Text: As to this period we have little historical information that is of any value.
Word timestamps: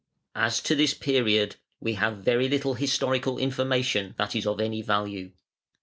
As 0.33 0.61
to 0.63 0.73
this 0.73 0.95
period 0.95 1.57
we 1.79 1.93
have 1.93 2.25
little 2.25 2.73
historical 2.73 3.37
information 3.37 4.15
that 4.17 4.35
is 4.35 4.47
of 4.47 4.59
any 4.59 4.81
value. 4.81 5.31